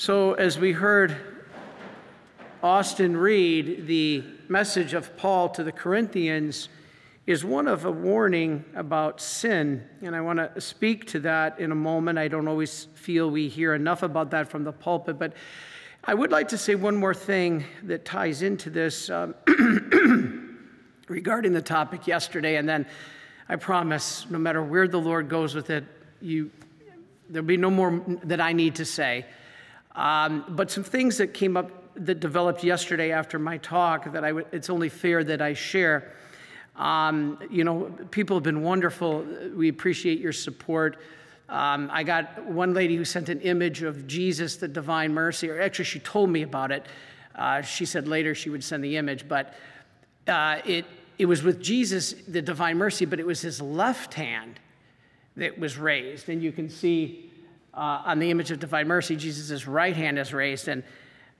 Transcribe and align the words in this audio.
So, 0.00 0.34
as 0.34 0.60
we 0.60 0.70
heard 0.70 1.16
Austin 2.62 3.16
read, 3.16 3.88
the 3.88 4.22
message 4.46 4.94
of 4.94 5.16
Paul 5.16 5.48
to 5.48 5.64
the 5.64 5.72
Corinthians 5.72 6.68
is 7.26 7.44
one 7.44 7.66
of 7.66 7.84
a 7.84 7.90
warning 7.90 8.64
about 8.76 9.20
sin. 9.20 9.84
And 10.00 10.14
I 10.14 10.20
want 10.20 10.38
to 10.38 10.60
speak 10.60 11.06
to 11.06 11.20
that 11.20 11.58
in 11.58 11.72
a 11.72 11.74
moment. 11.74 12.16
I 12.16 12.28
don't 12.28 12.46
always 12.46 12.86
feel 12.94 13.28
we 13.28 13.48
hear 13.48 13.74
enough 13.74 14.04
about 14.04 14.30
that 14.30 14.48
from 14.48 14.62
the 14.62 14.70
pulpit, 14.70 15.18
but 15.18 15.32
I 16.04 16.14
would 16.14 16.30
like 16.30 16.46
to 16.50 16.58
say 16.58 16.76
one 16.76 16.94
more 16.94 17.12
thing 17.12 17.64
that 17.82 18.04
ties 18.04 18.42
into 18.42 18.70
this 18.70 19.10
um, 19.10 19.34
regarding 21.08 21.52
the 21.52 21.60
topic 21.60 22.06
yesterday. 22.06 22.54
And 22.54 22.68
then 22.68 22.86
I 23.48 23.56
promise, 23.56 24.30
no 24.30 24.38
matter 24.38 24.62
where 24.62 24.86
the 24.86 25.00
Lord 25.00 25.28
goes 25.28 25.56
with 25.56 25.70
it, 25.70 25.82
you, 26.22 26.52
there'll 27.28 27.44
be 27.44 27.56
no 27.56 27.68
more 27.72 28.00
that 28.22 28.40
I 28.40 28.52
need 28.52 28.76
to 28.76 28.84
say. 28.84 29.26
Um, 29.98 30.44
but 30.50 30.70
some 30.70 30.84
things 30.84 31.18
that 31.18 31.34
came 31.34 31.56
up 31.56 31.72
that 31.96 32.20
developed 32.20 32.62
yesterday 32.62 33.10
after 33.10 33.36
my 33.36 33.58
talk 33.58 34.12
that 34.12 34.22
I 34.22 34.28
w- 34.28 34.46
it's 34.52 34.70
only 34.70 34.88
fair 34.88 35.24
that 35.24 35.42
I 35.42 35.54
share. 35.54 36.12
Um, 36.76 37.40
you 37.50 37.64
know, 37.64 37.90
people 38.12 38.36
have 38.36 38.44
been 38.44 38.62
wonderful. 38.62 39.26
We 39.56 39.68
appreciate 39.68 40.20
your 40.20 40.32
support. 40.32 40.98
Um, 41.48 41.90
I 41.92 42.04
got 42.04 42.44
one 42.44 42.74
lady 42.74 42.94
who 42.94 43.04
sent 43.04 43.28
an 43.28 43.40
image 43.40 43.82
of 43.82 44.06
Jesus, 44.06 44.54
the 44.54 44.68
divine 44.68 45.12
mercy, 45.12 45.50
or 45.50 45.60
actually, 45.60 45.86
she 45.86 45.98
told 45.98 46.30
me 46.30 46.42
about 46.42 46.70
it. 46.70 46.86
Uh, 47.34 47.62
she 47.62 47.84
said 47.84 48.06
later 48.06 48.36
she 48.36 48.50
would 48.50 48.62
send 48.62 48.84
the 48.84 48.96
image, 48.96 49.26
but 49.26 49.54
uh, 50.28 50.60
it, 50.64 50.84
it 51.18 51.26
was 51.26 51.42
with 51.42 51.60
Jesus, 51.60 52.12
the 52.28 52.42
divine 52.42 52.78
mercy, 52.78 53.04
but 53.04 53.18
it 53.18 53.26
was 53.26 53.40
his 53.40 53.60
left 53.60 54.14
hand 54.14 54.60
that 55.36 55.58
was 55.58 55.76
raised. 55.76 56.28
And 56.28 56.40
you 56.40 56.52
can 56.52 56.70
see 56.70 57.27
uh, 57.78 58.02
on 58.04 58.18
the 58.18 58.30
image 58.30 58.50
of 58.50 58.58
divine 58.58 58.88
mercy, 58.88 59.14
Jesus' 59.14 59.66
right 59.66 59.94
hand 59.94 60.18
is 60.18 60.34
raised. 60.34 60.66
And, 60.66 60.82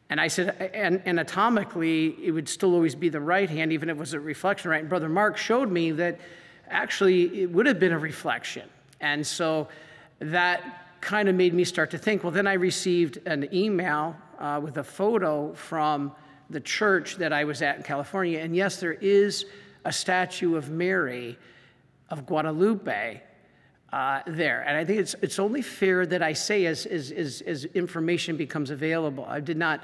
and 0.09 0.21
I 0.21 0.29
said, 0.29 0.71
and 0.73 1.03
anatomically, 1.05 2.17
it 2.23 2.31
would 2.31 2.49
still 2.49 2.75
always 2.75 2.95
be 2.95 3.09
the 3.09 3.21
right 3.21 3.51
hand, 3.51 3.73
even 3.73 3.91
if 3.91 3.97
it 3.97 3.99
was 3.99 4.15
a 4.15 4.21
reflection, 4.21 4.71
right? 4.71 4.81
And 4.81 4.89
Brother 4.89 5.09
Mark 5.09 5.37
showed 5.37 5.71
me 5.71 5.91
that 5.93 6.21
actually 6.69 7.43
it 7.43 7.51
would 7.51 7.67
have 7.67 7.81
been 7.81 7.93
a 7.93 7.99
reflection. 7.99 8.69
And 9.01 9.27
so 9.27 9.69
that 10.21 11.01
kind 11.01 11.29
of 11.29 11.35
made 11.35 11.55
me 11.55 11.65
start 11.65 11.91
to 11.91 11.99
think. 11.99 12.23
Well, 12.23 12.33
then 12.33 12.47
I 12.47 12.55
received 12.55 13.19
an 13.27 13.49
email 13.53 14.17
uh, 14.39 14.61
with 14.63 14.79
a 14.79 14.85
photo 14.85 15.53
from 15.55 16.13
the 16.51 16.61
church 16.61 17.17
that 17.17 17.33
I 17.33 17.45
was 17.45 17.63
at 17.63 17.79
in 17.79 17.83
California. 17.83 18.39
And 18.39 18.55
yes, 18.55 18.79
there 18.79 18.95
is 18.95 19.45
a 19.85 19.93
statue 19.93 20.55
of 20.55 20.71
Mary 20.71 21.37
of 22.11 22.27
Guadalupe 22.27 23.23
uh, 23.93 24.21
there. 24.27 24.63
And 24.67 24.77
I 24.77 24.85
think 24.85 25.01
it's, 25.01 25.15
it's 25.23 25.39
only 25.39 25.63
fair 25.63 26.07
that 26.07 26.23
I 26.23 26.33
say 26.33 26.67
as, 26.67 26.87
as, 26.87 27.11
as, 27.11 27.41
as 27.43 27.65
information 27.67 28.37
becomes 28.37 28.71
available. 28.71 29.25
I 29.27 29.41
did 29.41 29.57
not 29.57 29.83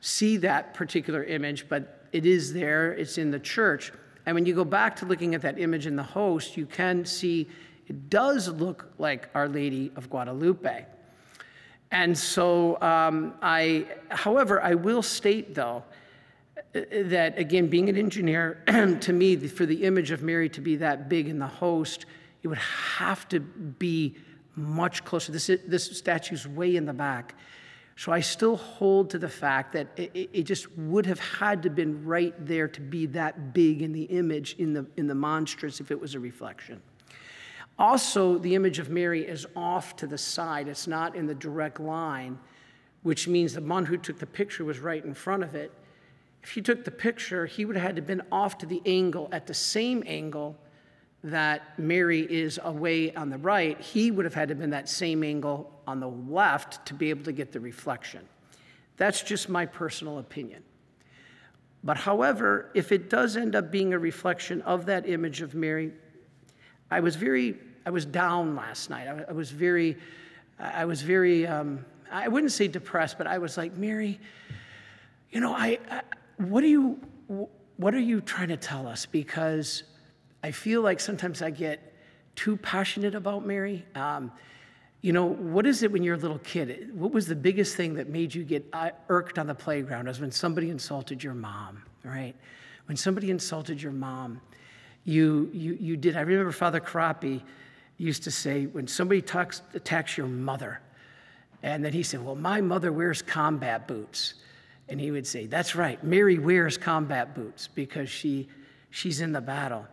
see 0.00 0.36
that 0.38 0.74
particular 0.74 1.24
image, 1.24 1.68
but 1.68 2.06
it 2.12 2.26
is 2.26 2.52
there, 2.52 2.92
it's 2.92 3.18
in 3.18 3.30
the 3.30 3.38
church. 3.38 3.92
And 4.24 4.34
when 4.34 4.46
you 4.46 4.54
go 4.54 4.64
back 4.64 4.96
to 4.96 5.06
looking 5.06 5.34
at 5.34 5.42
that 5.42 5.58
image 5.58 5.86
in 5.86 5.96
the 5.96 6.02
host, 6.02 6.56
you 6.56 6.66
can 6.66 7.04
see 7.04 7.48
it 7.86 8.10
does 8.10 8.48
look 8.48 8.90
like 8.98 9.28
Our 9.34 9.48
Lady 9.48 9.92
of 9.94 10.10
Guadalupe. 10.10 10.86
And 11.92 12.18
so, 12.18 12.80
um, 12.80 13.34
I, 13.40 13.86
however, 14.08 14.60
I 14.60 14.74
will 14.74 15.02
state 15.02 15.54
though 15.54 15.84
that 16.72 17.38
again, 17.38 17.68
being 17.68 17.88
an 17.88 17.96
engineer, 17.96 18.62
to 19.00 19.12
me, 19.12 19.36
for 19.36 19.66
the 19.66 19.84
image 19.84 20.10
of 20.10 20.22
Mary 20.22 20.48
to 20.50 20.60
be 20.60 20.76
that 20.76 21.08
big 21.08 21.28
in 21.28 21.38
the 21.38 21.46
host, 21.46 22.06
it 22.42 22.48
would 22.48 22.58
have 22.58 23.28
to 23.28 23.40
be 23.40 24.16
much 24.54 25.04
closer. 25.04 25.32
This, 25.32 25.50
this 25.66 25.98
statue's 25.98 26.46
way 26.46 26.76
in 26.76 26.86
the 26.86 26.92
back. 26.92 27.34
So 27.96 28.12
I 28.12 28.20
still 28.20 28.56
hold 28.56 29.10
to 29.10 29.18
the 29.18 29.28
fact 29.28 29.72
that 29.72 29.88
it, 29.96 30.30
it, 30.32 30.42
just 30.42 30.70
would 30.76 31.06
have 31.06 31.18
had 31.18 31.62
to 31.62 31.70
been 31.70 32.04
right 32.04 32.34
there 32.44 32.68
to 32.68 32.80
be 32.80 33.06
that 33.06 33.54
big 33.54 33.80
in 33.80 33.92
the 33.92 34.02
image 34.02 34.54
in 34.58 34.74
the, 34.74 34.86
in 34.98 35.06
the 35.06 35.14
monstrance 35.14 35.80
if 35.80 35.90
it 35.90 35.98
was 35.98 36.14
a 36.14 36.20
reflection. 36.20 36.80
Also, 37.78 38.38
the 38.38 38.54
image 38.54 38.78
of 38.78 38.90
Mary 38.90 39.26
is 39.26 39.46
off 39.56 39.96
to 39.96 40.06
the 40.06 40.18
side. 40.18 40.68
It's 40.68 40.86
not 40.86 41.16
in 41.16 41.26
the 41.26 41.34
direct 41.34 41.80
line, 41.80 42.38
which 43.02 43.28
means 43.28 43.54
the 43.54 43.62
one 43.62 43.86
who 43.86 43.96
took 43.96 44.18
the 44.18 44.26
picture 44.26 44.64
was 44.64 44.78
right 44.78 45.04
in 45.04 45.14
front 45.14 45.42
of 45.42 45.54
it. 45.54 45.72
If 46.42 46.50
he 46.50 46.62
took 46.62 46.84
the 46.84 46.90
picture, 46.90 47.46
he 47.46 47.64
would 47.64 47.76
have 47.76 47.86
had 47.86 47.96
to 47.96 48.02
been 48.02 48.22
off 48.30 48.58
to 48.58 48.66
the 48.66 48.82
angle 48.86 49.28
at 49.32 49.46
the 49.46 49.54
same 49.54 50.02
angle 50.06 50.56
that 51.24 51.78
Mary 51.78 52.20
is 52.20 52.60
away 52.62 53.14
on 53.14 53.30
the 53.30 53.38
right. 53.38 53.80
He 53.80 54.10
would 54.10 54.24
have 54.24 54.34
had 54.34 54.48
to 54.48 54.52
have 54.52 54.60
been 54.60 54.70
that 54.70 54.88
same 54.88 55.24
angle 55.24 55.72
on 55.86 56.00
the 56.00 56.08
left 56.08 56.86
to 56.86 56.94
be 56.94 57.10
able 57.10 57.24
to 57.24 57.32
get 57.32 57.52
the 57.52 57.60
reflection. 57.60 58.20
That's 58.96 59.22
just 59.22 59.48
my 59.48 59.66
personal 59.66 60.18
opinion. 60.18 60.62
But 61.84 61.96
however, 61.96 62.70
if 62.74 62.92
it 62.92 63.10
does 63.10 63.36
end 63.36 63.54
up 63.54 63.70
being 63.70 63.92
a 63.92 63.98
reflection 63.98 64.62
of 64.62 64.86
that 64.86 65.08
image 65.08 65.42
of 65.42 65.54
Mary, 65.54 65.92
I 66.90 67.00
was 67.00 67.16
very, 67.16 67.56
I 67.84 67.90
was 67.90 68.04
down 68.04 68.56
last 68.56 68.90
night. 68.90 69.06
I, 69.28 69.32
was 69.32 69.50
very, 69.50 69.96
I 70.58 70.84
was 70.84 71.02
very, 71.02 71.46
um, 71.46 71.84
I 72.10 72.28
wouldn't 72.28 72.52
say 72.52 72.68
depressed, 72.68 73.18
but 73.18 73.26
I 73.26 73.38
was 73.38 73.56
like, 73.56 73.76
Mary, 73.76 74.18
you 75.30 75.40
know, 75.40 75.52
I, 75.52 75.78
I 75.90 76.02
what 76.38 76.62
are 76.64 76.68
you, 76.68 76.98
what 77.76 77.94
are 77.94 78.00
you 78.00 78.20
trying 78.20 78.48
to 78.48 78.56
tell 78.56 78.86
us? 78.86 79.06
Because 79.06 79.82
I 80.46 80.52
feel 80.52 80.80
like 80.80 81.00
sometimes 81.00 81.42
I 81.42 81.50
get 81.50 81.92
too 82.36 82.56
passionate 82.56 83.16
about 83.16 83.44
Mary. 83.44 83.84
Um, 83.96 84.30
you 85.00 85.12
know, 85.12 85.24
what 85.24 85.66
is 85.66 85.82
it 85.82 85.90
when 85.90 86.04
you're 86.04 86.14
a 86.14 86.18
little 86.18 86.38
kid? 86.38 86.96
What 86.96 87.10
was 87.10 87.26
the 87.26 87.34
biggest 87.34 87.74
thing 87.74 87.94
that 87.94 88.08
made 88.08 88.32
you 88.32 88.44
get 88.44 88.64
uh, 88.72 88.90
irked 89.08 89.40
on 89.40 89.48
the 89.48 89.56
playground? 89.56 90.06
Was 90.06 90.20
when 90.20 90.30
somebody 90.30 90.70
insulted 90.70 91.24
your 91.24 91.34
mom, 91.34 91.82
right? 92.04 92.32
When 92.86 92.96
somebody 92.96 93.32
insulted 93.32 93.82
your 93.82 93.90
mom 93.90 94.40
you, 95.02 95.50
you, 95.52 95.76
you 95.80 95.96
did. 95.96 96.16
I 96.16 96.20
remember 96.20 96.52
Father 96.52 96.80
Corapi 96.80 97.42
used 97.96 98.22
to 98.22 98.30
say, 98.30 98.66
when 98.66 98.86
somebody 98.86 99.22
talks, 99.22 99.62
attacks 99.74 100.16
your 100.16 100.28
mother, 100.28 100.80
and 101.64 101.84
then 101.84 101.92
he 101.92 102.04
said, 102.04 102.24
Well, 102.24 102.36
my 102.36 102.60
mother 102.60 102.92
wears 102.92 103.20
combat 103.20 103.88
boots. 103.88 104.34
And 104.88 105.00
he 105.00 105.10
would 105.10 105.26
say, 105.26 105.46
That's 105.46 105.74
right, 105.74 106.02
Mary 106.04 106.38
wears 106.38 106.78
combat 106.78 107.34
boots 107.34 107.68
because 107.68 108.08
she, 108.08 108.48
she's 108.90 109.20
in 109.20 109.32
the 109.32 109.40
battle. 109.40 109.88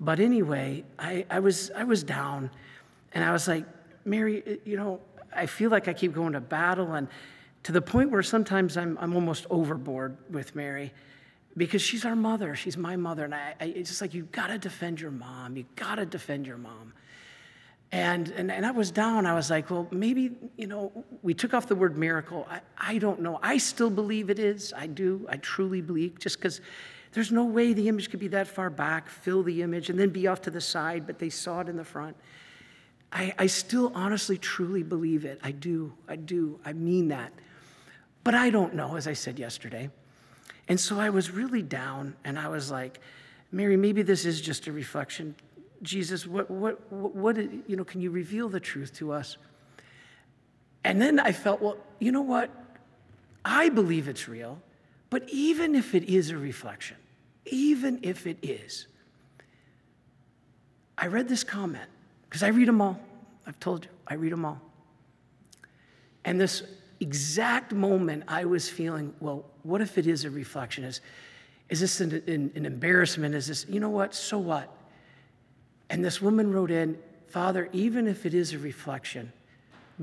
But 0.00 0.20
anyway, 0.20 0.84
I, 0.98 1.26
I, 1.30 1.40
was, 1.40 1.70
I 1.76 1.84
was 1.84 2.02
down, 2.02 2.50
and 3.12 3.24
I 3.24 3.32
was 3.32 3.48
like, 3.48 3.64
Mary, 4.04 4.60
you 4.64 4.76
know, 4.76 5.00
I 5.34 5.46
feel 5.46 5.70
like 5.70 5.88
I 5.88 5.92
keep 5.92 6.14
going 6.14 6.32
to 6.34 6.40
battle, 6.40 6.94
and 6.94 7.08
to 7.64 7.72
the 7.72 7.82
point 7.82 8.10
where 8.10 8.22
sometimes 8.22 8.76
I'm, 8.76 8.96
I'm 9.00 9.14
almost 9.14 9.46
overboard 9.50 10.16
with 10.30 10.54
Mary 10.54 10.92
because 11.56 11.82
she's 11.82 12.04
our 12.04 12.16
mother. 12.16 12.54
She's 12.54 12.76
my 12.76 12.96
mother. 12.96 13.24
And 13.24 13.34
I, 13.34 13.54
I, 13.60 13.64
it's 13.66 13.90
just 13.90 14.00
like, 14.00 14.14
you 14.14 14.22
got 14.32 14.46
to 14.46 14.58
defend 14.58 15.00
your 15.00 15.10
mom. 15.10 15.56
You 15.56 15.66
got 15.76 15.96
to 15.96 16.06
defend 16.06 16.46
your 16.46 16.56
mom. 16.56 16.92
And, 17.90 18.28
and, 18.28 18.50
and 18.50 18.64
I 18.64 18.70
was 18.70 18.90
down. 18.90 19.26
I 19.26 19.34
was 19.34 19.50
like, 19.50 19.70
well, 19.70 19.88
maybe, 19.90 20.30
you 20.56 20.66
know, 20.66 21.04
we 21.22 21.34
took 21.34 21.54
off 21.54 21.66
the 21.66 21.74
word 21.74 21.96
miracle. 21.96 22.46
I, 22.48 22.60
I 22.78 22.98
don't 22.98 23.20
know. 23.20 23.38
I 23.42 23.58
still 23.58 23.90
believe 23.90 24.30
it 24.30 24.38
is. 24.38 24.72
I 24.76 24.86
do. 24.86 25.26
I 25.28 25.36
truly 25.38 25.80
believe, 25.80 26.18
just 26.18 26.38
because 26.38 26.60
there's 27.12 27.32
no 27.32 27.44
way 27.44 27.72
the 27.72 27.88
image 27.88 28.10
could 28.10 28.20
be 28.20 28.28
that 28.28 28.48
far 28.48 28.70
back, 28.70 29.08
fill 29.08 29.42
the 29.42 29.62
image, 29.62 29.90
and 29.90 29.98
then 29.98 30.10
be 30.10 30.26
off 30.26 30.42
to 30.42 30.50
the 30.50 30.60
side, 30.60 31.06
but 31.06 31.18
they 31.18 31.30
saw 31.30 31.60
it 31.60 31.68
in 31.68 31.76
the 31.76 31.84
front. 31.84 32.16
I, 33.12 33.34
I 33.38 33.46
still 33.46 33.92
honestly, 33.94 34.36
truly 34.36 34.82
believe 34.82 35.24
it. 35.24 35.40
I 35.42 35.50
do. 35.50 35.92
I 36.08 36.16
do. 36.16 36.60
I 36.64 36.74
mean 36.74 37.08
that. 37.08 37.32
But 38.24 38.34
I 38.34 38.50
don't 38.50 38.74
know, 38.74 38.96
as 38.96 39.06
I 39.06 39.14
said 39.14 39.38
yesterday. 39.38 39.90
And 40.68 40.78
so 40.78 41.00
I 41.00 41.08
was 41.08 41.30
really 41.30 41.62
down, 41.62 42.14
and 42.24 42.38
I 42.38 42.48
was 42.48 42.70
like, 42.70 43.00
Mary, 43.50 43.76
maybe 43.76 44.02
this 44.02 44.26
is 44.26 44.40
just 44.40 44.66
a 44.66 44.72
reflection. 44.72 45.34
Jesus, 45.82 46.26
what, 46.26 46.50
what, 46.50 46.92
what, 46.92 47.14
what, 47.14 47.36
you 47.36 47.76
know, 47.76 47.84
can 47.84 48.02
you 48.02 48.10
reveal 48.10 48.50
the 48.50 48.60
truth 48.60 48.92
to 48.96 49.12
us? 49.12 49.38
And 50.84 51.00
then 51.00 51.18
I 51.18 51.32
felt, 51.32 51.62
well, 51.62 51.78
you 51.98 52.12
know 52.12 52.20
what? 52.20 52.50
I 53.44 53.70
believe 53.70 54.08
it's 54.08 54.28
real, 54.28 54.60
but 55.10 55.28
even 55.30 55.74
if 55.74 55.94
it 55.94 56.04
is 56.04 56.30
a 56.30 56.36
reflection, 56.36 56.96
even 57.46 58.00
if 58.02 58.26
it 58.26 58.38
is, 58.42 58.86
I 60.96 61.06
read 61.06 61.28
this 61.28 61.44
comment 61.44 61.88
because 62.28 62.42
I 62.42 62.48
read 62.48 62.68
them 62.68 62.80
all. 62.80 63.00
I've 63.46 63.58
told 63.60 63.84
you, 63.84 63.90
I 64.06 64.14
read 64.14 64.32
them 64.32 64.44
all. 64.44 64.60
And 66.24 66.40
this 66.40 66.62
exact 67.00 67.72
moment 67.72 68.24
I 68.28 68.44
was 68.44 68.68
feeling, 68.68 69.14
well, 69.20 69.44
what 69.62 69.80
if 69.80 69.96
it 69.96 70.06
is 70.06 70.24
a 70.24 70.30
reflection? 70.30 70.84
Is, 70.84 71.00
is 71.68 71.80
this 71.80 72.00
an, 72.00 72.22
an, 72.26 72.52
an 72.54 72.66
embarrassment? 72.66 73.34
Is 73.34 73.46
this, 73.46 73.66
you 73.68 73.80
know 73.80 73.88
what? 73.88 74.14
So 74.14 74.38
what? 74.38 74.68
And 75.88 76.04
this 76.04 76.20
woman 76.20 76.52
wrote 76.52 76.70
in, 76.70 76.98
Father, 77.28 77.68
even 77.72 78.06
if 78.06 78.26
it 78.26 78.34
is 78.34 78.52
a 78.52 78.58
reflection, 78.58 79.32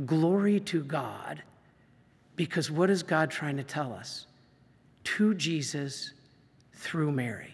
glory 0.05 0.59
to 0.61 0.83
God, 0.83 1.43
because 2.35 2.71
what 2.71 2.89
is 2.89 3.03
God 3.03 3.29
trying 3.29 3.57
to 3.57 3.63
tell 3.63 3.93
us? 3.93 4.25
To 5.05 5.33
Jesus 5.33 6.11
through 6.73 7.11
Mary. 7.11 7.53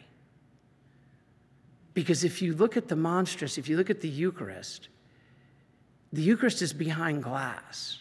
Because 1.93 2.23
if 2.23 2.41
you 2.41 2.53
look 2.53 2.77
at 2.77 2.87
the 2.87 2.95
monstrance, 2.95 3.57
if 3.57 3.67
you 3.67 3.77
look 3.77 3.89
at 3.89 4.01
the 4.01 4.09
Eucharist, 4.09 4.87
the 6.13 6.21
Eucharist 6.21 6.61
is 6.61 6.73
behind 6.73 7.23
glass. 7.23 7.99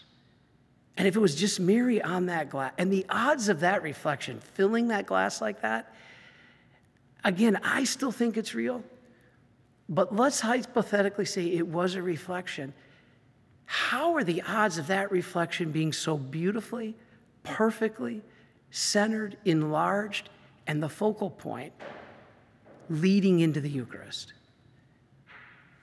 And 0.97 1.07
if 1.07 1.17
it 1.17 1.21
was 1.21 1.35
just 1.35 1.61
Mary 1.61 2.01
on 2.03 2.27
that 2.27 2.51
glass, 2.51 2.73
and 2.79 2.93
the 2.93 3.07
odds 3.09 3.49
of 3.49 3.61
that 3.61 3.83
reflection 3.83 4.41
filling 4.55 4.89
that 4.89 5.07
glass 5.07 5.41
like 5.41 5.63
that, 5.63 5.95
again, 7.25 7.59
I 7.63 7.85
still 7.85 8.13
think 8.13 8.37
it's 8.37 8.55
real. 8.55 8.83
But 9.89 10.15
let's 10.15 10.41
hypothetically 10.41 11.25
say 11.25 11.47
it 11.47 11.67
was 11.67 11.97
a 11.97 12.03
reflection. 12.03 12.73
How 13.67 14.15
are 14.15 14.25
the 14.25 14.43
odds 14.43 14.79
of 14.79 14.87
that 14.89 15.11
reflection 15.11 15.73
being 15.73 15.93
so 15.93 16.17
beautifully, 16.17 16.95
perfectly 17.43 18.23
centered, 18.71 19.37
enlarged, 19.45 20.29
and 20.67 20.83
the 20.83 20.89
focal 20.89 21.31
point 21.31 21.73
leading 22.89 23.41
into 23.41 23.61
the 23.61 23.71
Eucharist? 23.71 24.33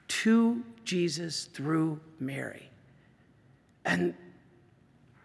To 0.08 0.64
Jesus 0.84 1.46
through 1.46 2.00
Mary. 2.20 2.70
And 3.86 4.14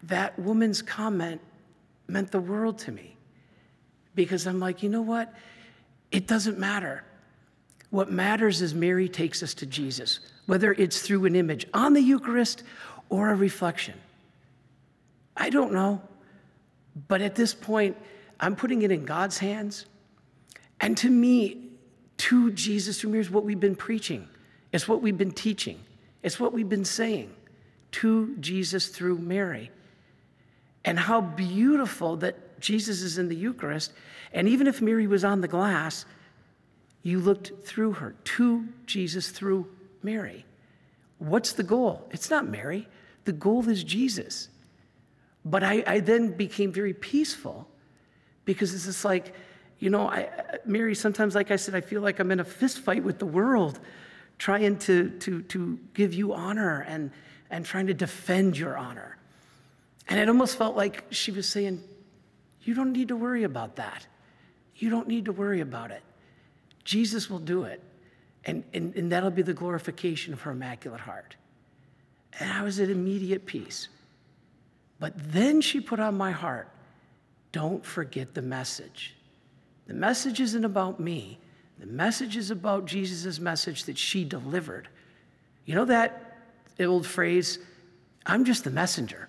that 0.03 0.37
woman's 0.37 0.81
comment 0.81 1.41
meant 2.07 2.31
the 2.31 2.39
world 2.39 2.77
to 2.79 2.91
me 2.91 3.15
because 4.15 4.45
I'm 4.47 4.59
like, 4.59 4.83
you 4.83 4.89
know 4.89 5.01
what? 5.01 5.33
It 6.11 6.27
doesn't 6.27 6.59
matter. 6.59 7.03
What 7.89 8.11
matters 8.11 8.61
is 8.61 8.73
Mary 8.73 9.07
takes 9.07 9.43
us 9.43 9.53
to 9.55 9.65
Jesus, 9.65 10.19
whether 10.45 10.73
it's 10.73 11.01
through 11.01 11.25
an 11.25 11.35
image 11.35 11.65
on 11.73 11.93
the 11.93 12.01
Eucharist 12.01 12.63
or 13.09 13.29
a 13.29 13.35
reflection. 13.35 13.95
I 15.37 15.49
don't 15.49 15.73
know. 15.73 16.01
But 17.07 17.21
at 17.21 17.35
this 17.35 17.53
point, 17.53 17.97
I'm 18.39 18.55
putting 18.55 18.81
it 18.81 18.91
in 18.91 19.05
God's 19.05 19.37
hands. 19.37 19.85
And 20.79 20.97
to 20.97 21.09
me, 21.09 21.69
to 22.17 22.51
Jesus 22.51 23.03
is 23.03 23.29
what 23.29 23.43
we've 23.43 23.59
been 23.59 23.75
preaching, 23.75 24.27
it's 24.71 24.87
what 24.87 25.01
we've 25.01 25.17
been 25.17 25.31
teaching, 25.31 25.79
it's 26.21 26.39
what 26.39 26.53
we've 26.53 26.69
been 26.69 26.85
saying 26.85 27.33
to 27.93 28.35
Jesus 28.37 28.87
through 28.87 29.17
Mary. 29.19 29.71
And 30.85 30.99
how 30.99 31.21
beautiful 31.21 32.17
that 32.17 32.59
Jesus 32.59 33.01
is 33.01 33.17
in 33.17 33.29
the 33.29 33.35
Eucharist. 33.35 33.93
And 34.33 34.49
even 34.49 34.67
if 34.67 34.81
Mary 34.81 35.07
was 35.07 35.23
on 35.23 35.39
the 35.39 35.47
glass, 35.47 36.05
you 37.03 37.19
looked 37.19 37.51
through 37.63 37.93
her 37.93 38.15
to 38.23 38.67
Jesus 38.85 39.29
through 39.29 39.67
Mary. 40.01 40.45
What's 41.19 41.53
the 41.53 41.63
goal? 41.63 42.07
It's 42.11 42.29
not 42.29 42.47
Mary, 42.47 42.87
the 43.25 43.31
goal 43.31 43.67
is 43.69 43.83
Jesus. 43.83 44.49
But 45.45 45.63
I, 45.63 45.83
I 45.85 45.99
then 45.99 46.31
became 46.31 46.71
very 46.71 46.93
peaceful 46.93 47.67
because 48.45 48.73
it's 48.73 48.85
just 48.85 49.05
like, 49.05 49.33
you 49.79 49.89
know, 49.89 50.07
I, 50.07 50.29
Mary, 50.65 50.95
sometimes, 50.95 51.35
like 51.35 51.51
I 51.51 51.57
said, 51.57 51.75
I 51.75 51.81
feel 51.81 52.01
like 52.01 52.19
I'm 52.19 52.31
in 52.31 52.39
a 52.39 52.45
fist 52.45 52.79
fight 52.79 53.03
with 53.03 53.19
the 53.19 53.25
world, 53.25 53.79
trying 54.37 54.77
to, 54.79 55.09
to, 55.19 55.41
to 55.43 55.79
give 55.93 56.13
you 56.13 56.33
honor 56.33 56.85
and, 56.87 57.11
and 57.49 57.65
trying 57.65 57.87
to 57.87 57.93
defend 57.93 58.57
your 58.57 58.77
honor. 58.77 59.17
And 60.07 60.19
it 60.19 60.27
almost 60.29 60.57
felt 60.57 60.75
like 60.75 61.03
she 61.09 61.31
was 61.31 61.47
saying, 61.47 61.83
You 62.61 62.73
don't 62.73 62.93
need 62.93 63.09
to 63.09 63.15
worry 63.15 63.43
about 63.43 63.75
that. 63.75 64.07
You 64.75 64.89
don't 64.89 65.07
need 65.07 65.25
to 65.25 65.31
worry 65.31 65.61
about 65.61 65.91
it. 65.91 66.01
Jesus 66.83 67.29
will 67.29 67.39
do 67.39 67.63
it. 67.63 67.81
And, 68.45 68.63
and, 68.73 68.95
and 68.95 69.11
that'll 69.11 69.31
be 69.31 69.41
the 69.41 69.53
glorification 69.53 70.33
of 70.33 70.41
her 70.41 70.51
immaculate 70.51 70.99
heart. 70.99 71.35
And 72.39 72.51
I 72.51 72.63
was 72.63 72.79
at 72.79 72.89
immediate 72.89 73.45
peace. 73.45 73.87
But 75.03 75.33
then 75.33 75.59
she 75.59 75.81
put 75.81 75.99
on 75.99 76.15
my 76.15 76.31
heart 76.31 76.69
don't 77.51 77.85
forget 77.85 78.35
the 78.35 78.41
message. 78.41 79.17
The 79.85 79.93
message 79.93 80.39
isn't 80.39 80.63
about 80.63 80.97
me, 80.97 81.39
the 81.77 81.87
message 81.87 82.37
is 82.37 82.51
about 82.51 82.85
Jesus' 82.85 83.37
message 83.37 83.83
that 83.83 83.97
she 83.97 84.23
delivered. 84.23 84.87
You 85.65 85.75
know 85.75 85.83
that 85.83 86.37
old 86.79 87.05
phrase, 87.05 87.59
I'm 88.25 88.45
just 88.45 88.63
the 88.63 88.69
messenger. 88.69 89.27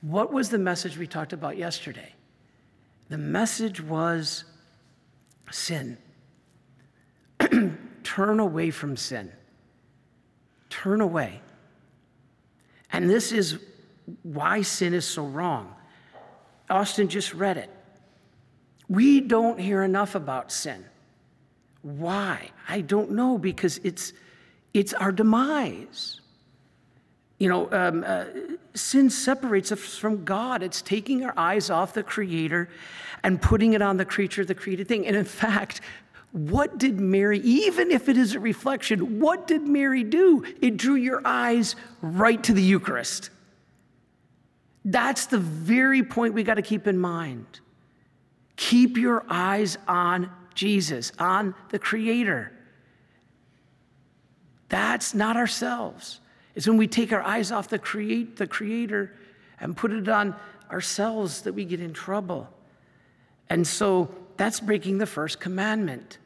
What 0.00 0.32
was 0.32 0.48
the 0.48 0.56
message 0.56 0.96
we 0.96 1.06
talked 1.06 1.34
about 1.34 1.58
yesterday? 1.58 2.14
The 3.10 3.18
message 3.18 3.82
was 3.82 4.44
sin. 5.50 5.98
Turn 8.02 8.40
away 8.40 8.70
from 8.70 8.96
sin. 8.96 9.30
Turn 10.70 11.02
away. 11.02 11.42
And 12.90 13.10
this 13.10 13.30
is 13.30 13.58
why 14.22 14.62
sin 14.62 14.94
is 14.94 15.04
so 15.04 15.24
wrong. 15.24 15.74
Austin 16.68 17.08
just 17.08 17.34
read 17.34 17.56
it. 17.56 17.70
We 18.88 19.20
don't 19.20 19.58
hear 19.58 19.82
enough 19.82 20.14
about 20.14 20.52
sin. 20.52 20.84
Why? 21.82 22.50
I 22.68 22.80
don't 22.80 23.12
know 23.12 23.38
because 23.38 23.78
it's 23.84 24.12
it's 24.72 24.92
our 24.94 25.12
demise. 25.12 26.20
You 27.38 27.48
know, 27.48 27.68
um, 27.72 28.04
uh, 28.06 28.24
sin 28.74 29.10
separates 29.10 29.70
us 29.70 29.96
from 29.96 30.24
God. 30.24 30.62
It's 30.62 30.82
taking 30.82 31.24
our 31.24 31.34
eyes 31.36 31.70
off 31.70 31.94
the 31.94 32.02
Creator 32.02 32.68
and 33.22 33.40
putting 33.40 33.72
it 33.72 33.82
on 33.82 33.96
the 33.96 34.04
creature, 34.04 34.44
the 34.44 34.54
created 34.54 34.88
thing. 34.88 35.06
And 35.06 35.16
in 35.16 35.24
fact, 35.24 35.80
what 36.32 36.78
did 36.78 36.98
Mary, 36.98 37.38
even 37.40 37.90
if 37.90 38.08
it 38.08 38.16
is 38.16 38.34
a 38.34 38.40
reflection, 38.40 39.20
what 39.20 39.46
did 39.46 39.62
Mary 39.62 40.02
do? 40.02 40.44
It 40.60 40.76
drew 40.76 40.96
your 40.96 41.22
eyes 41.24 41.76
right 42.02 42.42
to 42.42 42.52
the 42.52 42.62
Eucharist. 42.62 43.30
That's 44.84 45.26
the 45.26 45.38
very 45.38 46.02
point 46.02 46.34
we 46.34 46.42
got 46.42 46.54
to 46.54 46.62
keep 46.62 46.86
in 46.86 46.98
mind. 46.98 47.60
Keep 48.56 48.98
your 48.98 49.24
eyes 49.28 49.78
on 49.88 50.30
Jesus, 50.54 51.12
on 51.18 51.54
the 51.70 51.78
Creator. 51.78 52.52
That's 54.68 55.14
not 55.14 55.36
ourselves. 55.36 56.20
It's 56.54 56.66
when 56.66 56.76
we 56.76 56.86
take 56.86 57.12
our 57.12 57.22
eyes 57.22 57.50
off 57.50 57.68
the 57.68 57.78
create 57.78 58.36
the 58.36 58.46
creator 58.46 59.14
and 59.60 59.76
put 59.76 59.92
it 59.92 60.08
on 60.08 60.34
ourselves 60.70 61.42
that 61.42 61.52
we 61.52 61.64
get 61.64 61.80
in 61.80 61.92
trouble. 61.92 62.48
And 63.50 63.66
so 63.66 64.12
that's 64.36 64.60
breaking 64.60 64.98
the 64.98 65.06
first 65.06 65.40
commandment. 65.40 66.18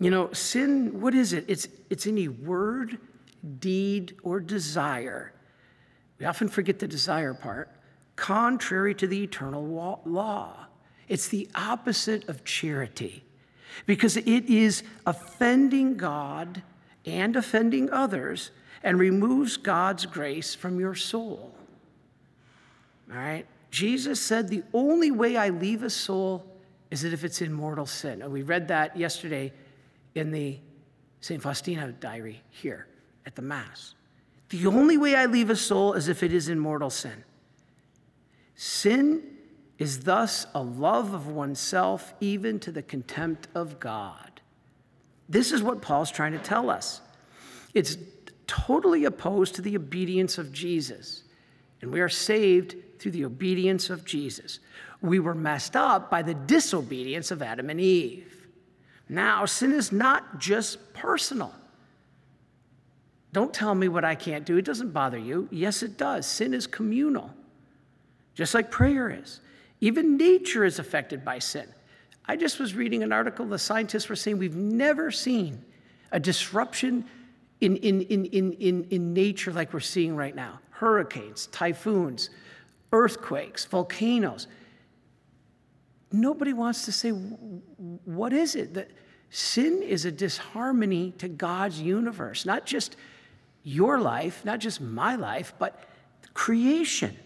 You 0.00 0.10
know, 0.10 0.32
sin, 0.32 1.00
what 1.00 1.14
is 1.14 1.32
it? 1.32 1.44
It's 1.48 1.68
it's 1.90 2.06
any 2.06 2.28
word, 2.28 2.98
deed, 3.60 4.16
or 4.22 4.40
desire. 4.40 5.32
We 6.22 6.28
often 6.28 6.46
forget 6.46 6.78
the 6.78 6.86
desire 6.86 7.34
part, 7.34 7.68
contrary 8.14 8.94
to 8.94 9.08
the 9.08 9.24
eternal 9.24 10.00
law. 10.06 10.66
It's 11.08 11.26
the 11.26 11.48
opposite 11.56 12.28
of 12.28 12.44
charity 12.44 13.24
because 13.86 14.16
it 14.16 14.48
is 14.48 14.84
offending 15.04 15.96
God 15.96 16.62
and 17.04 17.34
offending 17.34 17.90
others 17.90 18.52
and 18.84 19.00
removes 19.00 19.56
God's 19.56 20.06
grace 20.06 20.54
from 20.54 20.78
your 20.78 20.94
soul. 20.94 21.52
All 23.10 23.18
right? 23.18 23.44
Jesus 23.72 24.20
said, 24.20 24.46
The 24.46 24.62
only 24.72 25.10
way 25.10 25.36
I 25.36 25.48
leave 25.48 25.82
a 25.82 25.90
soul 25.90 26.46
is 26.92 27.02
that 27.02 27.12
if 27.12 27.24
it's 27.24 27.42
in 27.42 27.52
mortal 27.52 27.86
sin. 27.86 28.22
And 28.22 28.30
we 28.30 28.42
read 28.42 28.68
that 28.68 28.96
yesterday 28.96 29.52
in 30.14 30.30
the 30.30 30.60
St. 31.20 31.42
Faustina 31.42 31.90
diary 31.90 32.40
here 32.50 32.86
at 33.26 33.34
the 33.34 33.42
Mass. 33.42 33.96
The 34.52 34.66
only 34.66 34.98
way 34.98 35.16
I 35.16 35.24
leave 35.24 35.48
a 35.48 35.56
soul 35.56 35.94
is 35.94 36.08
if 36.08 36.22
it 36.22 36.32
is 36.32 36.50
in 36.50 36.58
mortal 36.58 36.90
sin. 36.90 37.24
Sin 38.54 39.22
is 39.78 40.00
thus 40.00 40.46
a 40.54 40.62
love 40.62 41.14
of 41.14 41.26
oneself, 41.26 42.12
even 42.20 42.60
to 42.60 42.70
the 42.70 42.82
contempt 42.82 43.48
of 43.54 43.80
God. 43.80 44.42
This 45.26 45.52
is 45.52 45.62
what 45.62 45.80
Paul's 45.80 46.10
trying 46.10 46.32
to 46.32 46.38
tell 46.38 46.68
us. 46.68 47.00
It's 47.72 47.96
totally 48.46 49.06
opposed 49.06 49.54
to 49.54 49.62
the 49.62 49.74
obedience 49.74 50.36
of 50.36 50.52
Jesus. 50.52 51.22
And 51.80 51.90
we 51.90 52.02
are 52.02 52.10
saved 52.10 52.76
through 52.98 53.12
the 53.12 53.24
obedience 53.24 53.88
of 53.88 54.04
Jesus. 54.04 54.58
We 55.00 55.18
were 55.18 55.34
messed 55.34 55.76
up 55.76 56.10
by 56.10 56.20
the 56.20 56.34
disobedience 56.34 57.30
of 57.30 57.40
Adam 57.40 57.70
and 57.70 57.80
Eve. 57.80 58.46
Now, 59.08 59.46
sin 59.46 59.72
is 59.72 59.90
not 59.90 60.38
just 60.38 60.92
personal. 60.92 61.54
Don't 63.32 63.52
tell 63.52 63.74
me 63.74 63.88
what 63.88 64.04
I 64.04 64.14
can't 64.14 64.44
do. 64.44 64.58
It 64.58 64.64
doesn't 64.64 64.90
bother 64.90 65.18
you. 65.18 65.48
Yes, 65.50 65.82
it 65.82 65.96
does. 65.96 66.26
Sin 66.26 66.52
is 66.52 66.66
communal, 66.66 67.30
just 68.34 68.54
like 68.54 68.70
prayer 68.70 69.10
is. 69.10 69.40
Even 69.80 70.16
nature 70.16 70.64
is 70.64 70.78
affected 70.78 71.24
by 71.24 71.38
sin. 71.38 71.66
I 72.26 72.36
just 72.36 72.60
was 72.60 72.74
reading 72.74 73.02
an 73.02 73.12
article, 73.12 73.46
the 73.46 73.58
scientists 73.58 74.08
were 74.08 74.16
saying 74.16 74.38
we've 74.38 74.54
never 74.54 75.10
seen 75.10 75.64
a 76.12 76.20
disruption 76.20 77.04
in, 77.60 77.76
in, 77.76 78.02
in, 78.02 78.26
in, 78.26 78.52
in, 78.54 78.84
in 78.90 79.12
nature 79.12 79.52
like 79.52 79.72
we're 79.72 79.80
seeing 79.80 80.14
right 80.14 80.34
now 80.34 80.60
hurricanes, 80.70 81.46
typhoons, 81.48 82.30
earthquakes, 82.92 83.64
volcanoes. 83.64 84.48
Nobody 86.10 86.52
wants 86.52 86.84
to 86.86 86.92
say, 86.92 87.10
what 87.10 88.32
is 88.32 88.56
it? 88.56 88.74
That 88.74 88.90
sin 89.30 89.80
is 89.82 90.04
a 90.04 90.10
disharmony 90.10 91.12
to 91.18 91.28
God's 91.28 91.80
universe, 91.80 92.44
not 92.44 92.66
just 92.66 92.96
your 93.62 93.98
life, 93.98 94.44
not 94.44 94.58
just 94.58 94.80
my 94.80 95.16
life, 95.16 95.54
but 95.58 95.78
creation. 96.34 97.16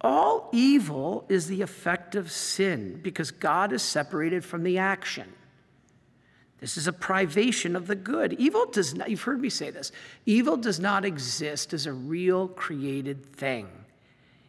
All 0.00 0.48
evil 0.52 1.24
is 1.28 1.48
the 1.48 1.62
effect 1.62 2.14
of 2.14 2.30
sin 2.30 3.00
because 3.02 3.30
God 3.30 3.72
is 3.72 3.82
separated 3.82 4.44
from 4.44 4.62
the 4.62 4.78
action. 4.78 5.32
This 6.60 6.76
is 6.76 6.86
a 6.86 6.92
privation 6.92 7.76
of 7.76 7.86
the 7.86 7.94
good. 7.94 8.32
Evil 8.34 8.66
does 8.66 8.94
not, 8.94 9.10
you've 9.10 9.22
heard 9.22 9.40
me 9.40 9.48
say 9.48 9.70
this, 9.70 9.92
evil 10.26 10.56
does 10.56 10.80
not 10.80 11.04
exist 11.04 11.72
as 11.72 11.86
a 11.86 11.92
real 11.92 12.48
created 12.48 13.24
thing. 13.34 13.68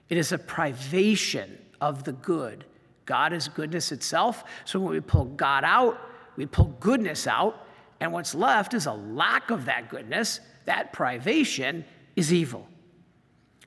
It 0.10 0.18
is 0.18 0.32
a 0.32 0.39
privation 0.39 1.58
of 1.79 2.03
the 2.03 2.13
good. 2.13 2.65
God 3.06 3.32
is 3.34 3.48
goodness 3.48 3.91
itself. 3.91 4.44
So 4.65 4.79
when 4.79 4.91
we 4.91 5.01
pull 5.01 5.25
God 5.25 5.63
out, 5.63 6.00
we 6.36 6.46
pull 6.46 6.75
goodness 6.79 7.27
out, 7.27 7.68
and 8.00 8.13
what's 8.13 8.34
left 8.34 8.74
is 8.74 8.86
a 8.86 8.94
lack 8.94 9.50
of 9.50 9.65
that 9.65 9.89
goodness. 9.89 10.39
That 10.65 10.94
privation 10.94 11.86
is 12.15 12.32
evil. 12.32 12.68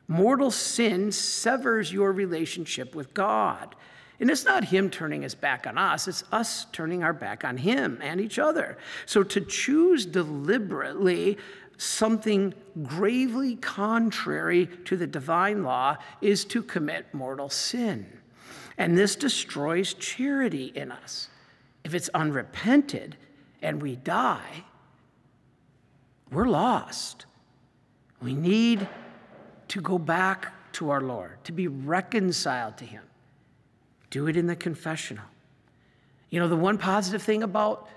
Mortal 0.08 0.50
sin 0.50 1.12
severs 1.12 1.92
your 1.92 2.12
relationship 2.12 2.94
with 2.94 3.14
God. 3.14 3.74
And 4.20 4.30
it's 4.30 4.44
not 4.44 4.64
Him 4.64 4.88
turning 4.88 5.22
His 5.22 5.34
back 5.34 5.66
on 5.66 5.76
us, 5.78 6.06
it's 6.06 6.24
us 6.32 6.66
turning 6.72 7.02
our 7.02 7.12
back 7.12 7.44
on 7.44 7.56
Him 7.56 7.98
and 8.02 8.20
each 8.20 8.38
other. 8.38 8.78
So 9.04 9.22
to 9.24 9.40
choose 9.40 10.06
deliberately 10.06 11.38
something 11.76 12.54
gravely 12.84 13.56
contrary 13.56 14.68
to 14.84 14.96
the 14.96 15.06
divine 15.06 15.64
law 15.64 15.96
is 16.20 16.44
to 16.46 16.62
commit 16.62 17.12
mortal 17.12 17.48
sin. 17.48 18.06
And 18.78 18.96
this 18.96 19.16
destroys 19.16 19.94
charity 19.94 20.72
in 20.74 20.92
us. 20.92 21.28
If 21.84 21.94
it's 21.94 22.08
unrepented 22.10 23.16
and 23.62 23.80
we 23.80 23.96
die, 23.96 24.64
we're 26.30 26.48
lost. 26.48 27.26
We 28.20 28.34
need 28.34 28.88
to 29.68 29.80
go 29.80 29.98
back 29.98 30.52
to 30.74 30.90
our 30.90 31.00
Lord, 31.00 31.42
to 31.44 31.52
be 31.52 31.68
reconciled 31.68 32.76
to 32.78 32.84
Him. 32.84 33.02
Do 34.10 34.26
it 34.26 34.36
in 34.36 34.46
the 34.46 34.56
confessional. 34.56 35.24
You 36.30 36.40
know, 36.40 36.48
the 36.48 36.56
one 36.56 36.78
positive 36.78 37.22
thing 37.22 37.42
about 37.42 37.88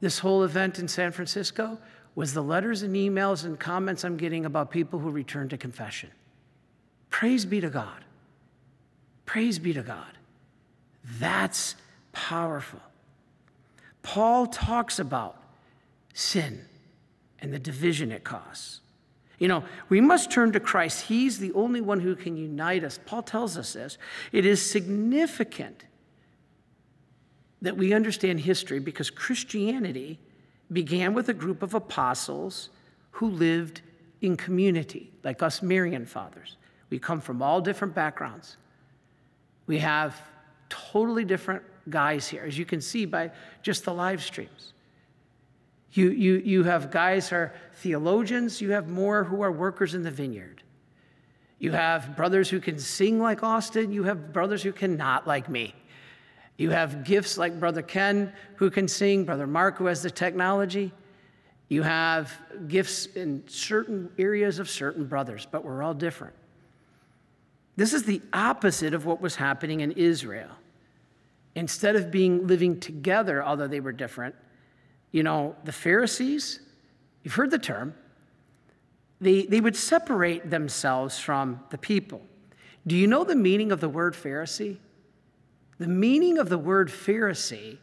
this 0.00 0.18
whole 0.18 0.44
event 0.44 0.78
in 0.78 0.88
San 0.88 1.12
Francisco 1.12 1.78
was 2.14 2.34
the 2.34 2.42
letters 2.42 2.82
and 2.82 2.94
emails 2.94 3.44
and 3.44 3.58
comments 3.58 4.04
I'm 4.04 4.16
getting 4.16 4.44
about 4.44 4.70
people 4.70 4.98
who 4.98 5.10
return 5.10 5.48
to 5.50 5.56
confession. 5.56 6.10
Praise 7.10 7.44
be 7.44 7.60
to 7.60 7.70
God. 7.70 8.04
Praise 9.26 9.58
be 9.58 9.72
to 9.72 9.82
God. 9.82 10.18
That's 11.18 11.76
powerful. 12.12 12.80
Paul 14.02 14.46
talks 14.46 14.98
about 14.98 15.36
sin 16.14 16.64
and 17.40 17.52
the 17.52 17.58
division 17.58 18.12
it 18.12 18.24
causes. 18.24 18.80
You 19.38 19.48
know, 19.48 19.64
we 19.88 20.00
must 20.00 20.30
turn 20.30 20.52
to 20.52 20.60
Christ. 20.60 21.06
He's 21.06 21.38
the 21.38 21.52
only 21.52 21.80
one 21.80 22.00
who 22.00 22.14
can 22.14 22.36
unite 22.36 22.84
us. 22.84 22.98
Paul 23.04 23.22
tells 23.22 23.56
us 23.56 23.72
this. 23.72 23.98
It 24.30 24.46
is 24.46 24.62
significant 24.62 25.84
that 27.60 27.76
we 27.76 27.92
understand 27.92 28.40
history 28.40 28.78
because 28.78 29.10
Christianity 29.10 30.18
began 30.72 31.14
with 31.14 31.28
a 31.28 31.34
group 31.34 31.62
of 31.62 31.74
apostles 31.74 32.70
who 33.12 33.28
lived 33.30 33.82
in 34.20 34.36
community, 34.36 35.10
like 35.24 35.42
us 35.42 35.62
Marian 35.62 36.06
fathers. 36.06 36.56
We 36.90 36.98
come 36.98 37.20
from 37.20 37.42
all 37.42 37.60
different 37.60 37.94
backgrounds. 37.94 38.56
We 39.66 39.78
have 39.78 40.20
totally 40.68 41.24
different 41.24 41.62
guys 41.88 42.28
here, 42.28 42.44
as 42.46 42.56
you 42.56 42.64
can 42.64 42.80
see 42.80 43.04
by 43.04 43.30
just 43.62 43.84
the 43.84 43.92
live 43.92 44.22
streams. 44.22 44.72
You, 45.92 46.10
you, 46.10 46.34
you 46.36 46.64
have 46.64 46.90
guys 46.90 47.28
who 47.28 47.36
are 47.36 47.54
theologians, 47.74 48.60
you 48.60 48.70
have 48.70 48.88
more 48.88 49.24
who 49.24 49.42
are 49.42 49.52
workers 49.52 49.94
in 49.94 50.02
the 50.02 50.10
vineyard. 50.10 50.62
You 51.58 51.72
have 51.72 52.16
brothers 52.16 52.48
who 52.48 52.60
can 52.60 52.78
sing 52.78 53.20
like 53.20 53.42
Austin, 53.42 53.92
you 53.92 54.04
have 54.04 54.32
brothers 54.32 54.62
who 54.62 54.72
cannot 54.72 55.26
like 55.26 55.48
me. 55.48 55.74
You 56.56 56.70
have 56.70 57.04
gifts 57.04 57.38
like 57.38 57.58
Brother 57.58 57.82
Ken 57.82 58.32
who 58.56 58.70
can 58.70 58.88
sing, 58.88 59.24
Brother 59.24 59.46
Mark 59.46 59.78
who 59.78 59.86
has 59.86 60.02
the 60.02 60.10
technology. 60.10 60.92
You 61.68 61.82
have 61.82 62.32
gifts 62.68 63.06
in 63.06 63.44
certain 63.46 64.10
areas 64.18 64.58
of 64.58 64.68
certain 64.68 65.06
brothers, 65.06 65.46
but 65.50 65.64
we're 65.64 65.82
all 65.82 65.94
different. 65.94 66.34
This 67.76 67.94
is 67.94 68.04
the 68.04 68.20
opposite 68.32 68.92
of 68.92 69.06
what 69.06 69.20
was 69.20 69.36
happening 69.36 69.80
in 69.80 69.92
Israel. 69.92 70.50
Instead 71.54 71.96
of 71.96 72.10
being 72.10 72.46
living 72.46 72.80
together, 72.80 73.42
although 73.42 73.66
they 73.66 73.80
were 73.80 73.92
different, 73.92 74.34
you 75.10 75.22
know, 75.22 75.54
the 75.64 75.72
Pharisees, 75.72 76.60
you've 77.22 77.34
heard 77.34 77.50
the 77.50 77.58
term, 77.58 77.94
they, 79.20 79.42
they 79.42 79.60
would 79.60 79.76
separate 79.76 80.50
themselves 80.50 81.18
from 81.18 81.60
the 81.70 81.78
people. 81.78 82.22
Do 82.86 82.96
you 82.96 83.06
know 83.06 83.22
the 83.22 83.36
meaning 83.36 83.70
of 83.70 83.80
the 83.80 83.88
word 83.88 84.14
Pharisee? 84.14 84.78
The 85.78 85.86
meaning 85.86 86.38
of 86.38 86.48
the 86.48 86.58
word 86.58 86.88
Pharisee 86.88 87.78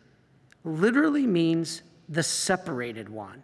literally 0.63 1.25
means 1.25 1.81
the 2.09 2.23
separated 2.23 3.07
one. 3.07 3.43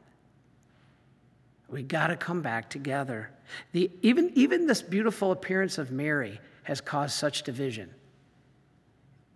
We 1.70 1.84
got 1.84 2.08
to 2.08 2.15
come 2.15 2.41
back 2.41 2.70
together. 2.70 3.32
The, 3.72 3.89
even, 4.01 4.32
even 4.36 4.65
this 4.67 4.82
beautiful 4.82 5.32
appearance 5.32 5.77
of 5.77 5.91
Mary 5.91 6.39
has 6.63 6.82
caused 6.82 7.13
such 7.13 7.44
division. 7.44 7.94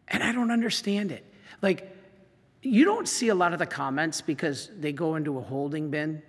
And 0.10 0.24
I 0.24 0.32
don't 0.32 0.52
understand 0.52 1.12
it. 1.12 1.24
Like, 1.62 1.96
you 2.62 2.84
don't 2.84 3.08
see 3.08 3.30
a 3.30 3.36
lot 3.36 3.54
of 3.54 3.60
the 3.60 3.66
comments 3.66 4.22
because 4.22 4.70
they 4.78 4.92
go 4.92 5.16
into 5.16 5.38
a 5.38 5.42
holding 5.42 5.90
bin 5.90 6.22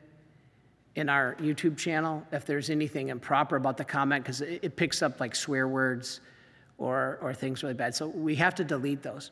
in 0.95 1.09
our 1.09 1.35
YouTube 1.37 1.77
channel 1.77 2.25
if 2.33 2.45
there's 2.45 2.71
anything 2.71 3.09
improper 3.09 3.57
about 3.57 3.77
the 3.77 3.85
comment 3.85 4.25
because 4.25 4.41
it, 4.41 4.61
it, 4.63 4.77
picks 4.77 5.03
up 5.03 5.21
like 5.21 5.35
swear 5.35 5.67
words 5.67 6.21
or, 6.79 7.19
or 7.23 7.33
things 7.33 7.63
really 7.63 7.75
bad. 7.75 7.95
So 7.95 8.09
we 8.09 8.35
have 8.37 8.55
to 8.57 8.65
delete 8.65 9.03
those. 9.03 9.31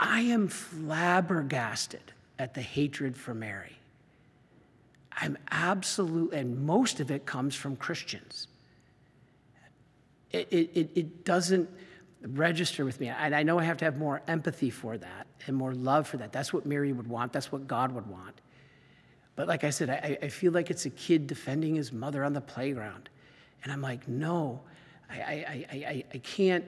I 0.00 0.20
am 0.20 0.48
flabbergasted 0.48 2.12
at 2.38 2.54
the 2.54 2.62
hatred 2.62 3.16
for 3.16 3.34
Mary. 3.34 3.78
I'm 5.20 5.36
absolute, 5.50 6.32
and 6.32 6.64
most 6.64 7.00
of 7.00 7.10
it 7.10 7.26
comes 7.26 7.54
from 7.54 7.74
Christians. 7.76 8.46
It, 10.30 10.48
it, 10.50 10.90
it 10.94 11.24
doesn't 11.24 11.68
register 12.22 12.84
with 12.84 13.00
me. 13.00 13.08
And 13.08 13.34
I 13.34 13.42
know 13.42 13.58
I 13.58 13.64
have 13.64 13.76
to 13.78 13.84
have 13.84 13.98
more 13.98 14.22
empathy 14.26 14.70
for 14.70 14.98
that 14.98 15.26
and 15.46 15.56
more 15.56 15.74
love 15.74 16.06
for 16.08 16.16
that. 16.16 16.32
That's 16.32 16.52
what 16.52 16.66
Mary 16.66 16.92
would 16.92 17.06
want, 17.06 17.32
that's 17.32 17.52
what 17.52 17.66
God 17.66 17.92
would 17.92 18.06
want. 18.06 18.40
But 19.36 19.46
like 19.46 19.62
I 19.62 19.70
said, 19.70 19.88
I, 19.88 20.18
I 20.20 20.28
feel 20.28 20.50
like 20.50 20.68
it's 20.68 20.84
a 20.84 20.90
kid 20.90 21.28
defending 21.28 21.76
his 21.76 21.92
mother 21.92 22.24
on 22.24 22.32
the 22.32 22.40
playground. 22.40 23.08
And 23.62 23.72
I'm 23.72 23.80
like, 23.80 24.08
no, 24.08 24.60
I, 25.08 25.16
I, 25.16 25.66
I, 25.70 26.04
I 26.12 26.18
can't 26.18 26.64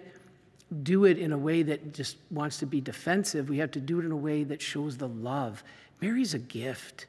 do 0.84 1.04
it 1.04 1.18
in 1.18 1.32
a 1.32 1.38
way 1.38 1.62
that 1.64 1.92
just 1.92 2.16
wants 2.30 2.58
to 2.58 2.66
be 2.66 2.80
defensive. 2.80 3.48
We 3.48 3.58
have 3.58 3.72
to 3.72 3.80
do 3.80 3.98
it 3.98 4.04
in 4.04 4.12
a 4.12 4.16
way 4.16 4.44
that 4.44 4.62
shows 4.62 4.96
the 4.96 5.08
love. 5.08 5.64
Mary's 6.00 6.32
a 6.32 6.38
gift. 6.38 7.06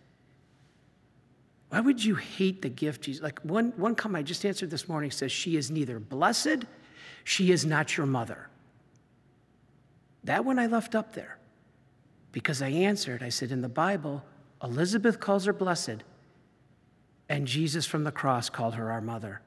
Why 1.69 1.79
would 1.79 2.03
you 2.03 2.15
hate 2.15 2.63
the 2.63 2.69
gift 2.69 3.03
Jesus? 3.03 3.21
Like 3.21 3.39
one, 3.41 3.71
one 3.77 3.93
comment 3.93 4.24
I 4.24 4.24
just 4.24 4.43
answered 4.45 4.71
this 4.71 4.89
morning 4.89 5.12
says, 5.12 5.31
She 5.31 5.57
is 5.57 5.69
neither 5.69 6.00
blessed 6.00 6.65
she 7.24 7.51
is 7.51 7.66
not 7.66 7.98
your 7.98 8.06
mother. 8.06 8.48
That 10.24 10.46
one 10.46 10.60
I 10.60 10.68
left 10.68 10.96
up 10.96 11.13
there 11.13 11.38
because 12.32 12.62
I 12.62 12.70
answered. 12.70 13.24
I 13.24 13.30
said, 13.30 13.51
In 13.51 13.62
the 13.62 13.70
Bible, 13.70 14.24
Elizabeth 14.63 15.20
calls 15.20 15.46
her 15.46 15.54
blessed, 15.54 16.04
and 17.30 17.48
Jesus 17.48 17.86
from 17.86 18.04
the 18.04 18.12
cross 18.12 18.50
called 18.50 18.75
her 18.75 18.92
our 18.92 19.01
mother. 19.01 19.42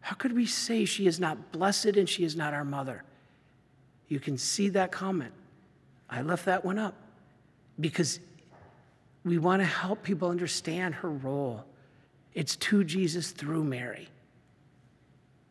How 0.00 0.14
could 0.14 0.32
we 0.34 0.46
say 0.46 0.84
she 0.84 1.06
is 1.06 1.20
not 1.20 1.52
blessed 1.52 1.96
and 1.96 2.08
she 2.08 2.24
is 2.24 2.34
not 2.34 2.54
our 2.54 2.64
mother? 2.64 3.04
You 4.08 4.20
can 4.20 4.38
see 4.38 4.70
that 4.70 4.90
comment. 4.90 5.32
I 6.08 6.22
left 6.22 6.46
that 6.46 6.64
one 6.64 6.78
up 6.78 6.94
because 7.78 8.20
we 9.24 9.36
want 9.36 9.60
to 9.60 9.66
help 9.66 10.02
people 10.02 10.30
understand 10.30 10.94
her 10.94 11.10
role. 11.10 11.64
It's 12.32 12.56
to 12.56 12.84
Jesus 12.84 13.32
through 13.32 13.64
Mary. 13.64 14.08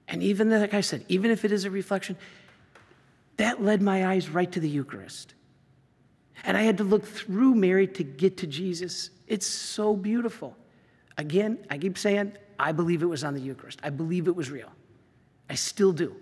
And 0.08 0.24
even 0.24 0.50
like 0.50 0.74
I 0.74 0.82
said, 0.82 1.06
even 1.08 1.32
if 1.32 1.44
it 1.44 1.52
is 1.52 1.66
a 1.66 1.70
reflection, 1.70 2.18
that 3.38 3.62
led 3.62 3.82
my 3.82 4.08
eyes 4.08 4.30
right 4.30 4.52
to 4.52 4.60
the 4.60 4.70
Eucharist. 4.70 5.34
And 6.44 6.56
I 6.56 6.62
had 6.62 6.78
to 6.78 6.84
look 6.84 7.06
through 7.06 7.56
Mary 7.56 7.88
to 7.88 8.04
get 8.04 8.38
to 8.38 8.48
Jesus. 8.48 9.10
It's 9.28 9.48
so 9.48 9.96
beautiful. 9.96 10.56
Again, 11.18 11.58
I 11.70 11.78
keep 11.78 11.98
saying, 11.98 12.34
I 12.60 12.72
believe 12.72 13.04
it 13.04 13.08
was 13.08 13.24
on 13.24 13.34
the 13.34 13.42
Eucharist. 13.42 13.80
I 13.84 13.90
believe 13.90 14.28
it 14.28 14.36
was 14.36 14.50
real. 14.50 14.72
I 15.50 15.56
still 15.56 15.92
do, 15.92 16.16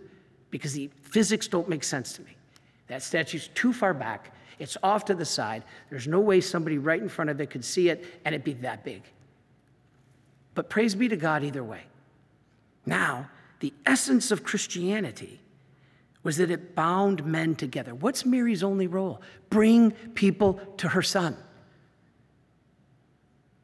because 0.52 0.74
the 0.74 0.90
physics 1.02 1.48
don't 1.48 1.68
make 1.70 1.84
sense 1.84 2.14
to 2.14 2.22
me. 2.24 2.36
That 2.88 3.04
statue's 3.04 3.50
too 3.56 3.74
far 3.74 3.94
back. 3.94 4.34
It's 4.60 4.78
off 4.84 5.06
to 5.06 5.16
the 5.16 5.26
side. 5.26 5.64
There's 5.90 6.08
no 6.08 6.20
way 6.20 6.40
somebody 6.42 6.78
right 6.78 7.02
in 7.02 7.10
front 7.10 7.30
of 7.30 7.42
it 7.42 7.50
could 7.50 7.66
see 7.66 7.90
it 7.90 8.06
and 8.24 8.34
it'd 8.34 8.46
be 8.46 8.54
that 8.54 8.84
big. 8.84 9.04
But 10.54 10.70
praise 10.70 10.96
be 10.96 11.10
to 11.10 11.18
God 11.18 11.44
either 11.44 11.64
way. 11.64 11.82
Now, 12.86 13.30
the 13.60 13.74
essence 13.86 14.32
of 14.32 14.44
Christianity 14.44 15.40
was 16.24 16.38
that 16.38 16.50
it 16.50 16.76
bound 16.76 17.24
men 17.24 17.56
together. 17.56 17.94
What's 17.94 18.26
Mary's 18.26 18.64
only 18.64 18.88
role? 18.88 19.22
Bring 19.50 19.92
people 20.16 20.60
to 20.78 20.90
her 20.90 21.02
son. 21.02 21.38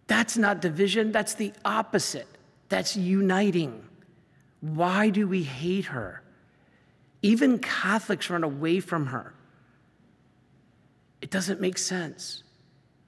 That's 0.07 0.37
not 0.37 0.61
division, 0.61 1.11
that's 1.11 1.33
the 1.33 1.53
opposite. 1.65 2.27
That's 2.69 2.95
uniting. 2.95 3.83
Why 4.61 5.09
do 5.09 5.27
we 5.27 5.43
hate 5.43 5.85
her? 5.85 6.21
Even 7.21 7.59
Catholics 7.59 8.29
run 8.29 8.43
away 8.43 8.79
from 8.79 9.07
her. 9.07 9.33
It 11.21 11.29
doesn't 11.29 11.61
make 11.61 11.77
sense. 11.77 12.43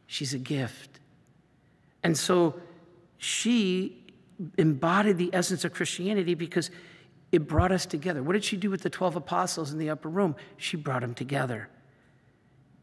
She's 0.08 0.34
a 0.34 0.40
gift. 0.40 1.00
And 2.04 2.18
so 2.18 2.60
she 3.18 4.03
embodied 4.58 5.18
the 5.18 5.30
essence 5.34 5.64
of 5.64 5.74
Christianity 5.74 6.34
because 6.34 6.72
it 7.32 7.48
brought 7.48 7.72
us 7.72 7.86
together. 7.86 8.22
What 8.22 8.34
did 8.34 8.44
she 8.44 8.58
do 8.58 8.70
with 8.70 8.82
the 8.82 8.90
12 8.90 9.16
apostles 9.16 9.72
in 9.72 9.80
the 9.80 9.90
upper 9.90 10.10
room? 10.10 10.36
She 10.58 10.78
brought 10.78 11.02
them 11.02 11.14
together. 11.14 11.70